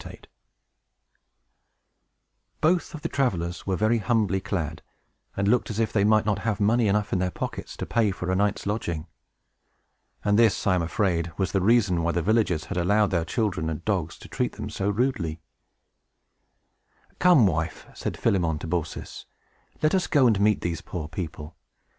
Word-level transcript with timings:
[Illustration: 0.01 0.23
THE 2.59 2.59
STRANGERS 2.59 2.59
IN 2.59 2.61
THE 2.61 2.67
VILLAGE] 2.67 2.81
Both 2.81 2.93
of 2.95 3.01
the 3.03 3.15
travelers 3.15 3.67
were 3.67 3.75
very 3.75 3.97
humbly 3.99 4.39
clad, 4.41 4.81
and 5.37 5.47
looked 5.47 5.69
as 5.69 5.79
if 5.79 5.93
they 5.93 6.03
might 6.03 6.25
not 6.25 6.39
have 6.39 6.59
money 6.59 6.87
enough 6.87 7.13
in 7.13 7.19
their 7.19 7.29
pockets 7.29 7.77
to 7.77 7.85
pay 7.85 8.09
for 8.09 8.31
a 8.31 8.35
night's 8.35 8.65
lodging. 8.65 9.05
And 10.25 10.39
this, 10.39 10.65
I 10.65 10.73
am 10.73 10.81
afraid, 10.81 11.31
was 11.37 11.51
the 11.51 11.61
reason 11.61 12.01
why 12.01 12.13
the 12.13 12.23
villagers 12.23 12.63
had 12.63 12.77
allowed 12.77 13.11
their 13.11 13.25
children 13.25 13.69
and 13.69 13.85
dogs 13.85 14.17
to 14.17 14.27
treat 14.27 14.53
them 14.53 14.71
so 14.71 14.89
rudely. 14.89 15.39
"Come, 17.19 17.45
wife," 17.45 17.85
said 17.93 18.17
Philemon 18.17 18.57
to 18.57 18.67
Baucis, 18.67 19.27
"let 19.83 19.93
us 19.93 20.07
go 20.07 20.25
and 20.25 20.39
meet 20.39 20.61
these 20.61 20.81
poor 20.81 21.07
people. 21.09 21.55